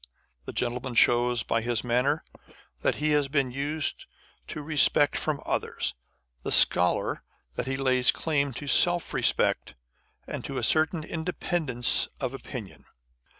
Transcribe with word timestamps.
The 0.45 0.51
gentleman 0.51 0.95
shows, 0.95 1.43
by 1.43 1.61
his 1.61 1.83
manner, 1.83 2.23
that 2.79 2.95
he 2.95 3.11
has 3.11 3.27
been 3.27 3.51
used 3.51 4.03
to 4.47 4.63
respect 4.63 5.15
from 5.15 5.39
others: 5.45 5.93
the 6.41 6.51
scholar 6.51 7.21
that 7.53 7.67
he 7.67 7.77
lays 7.77 8.09
claim 8.09 8.51
to 8.53 8.65
self 8.67 9.13
respect 9.13 9.75
and 10.25 10.43
to 10.43 10.57
a 10.57 10.63
certain 10.63 11.03
inde 11.03 11.35
pendence 11.39 12.07
of 12.19 12.33
opinion. 12.33 12.83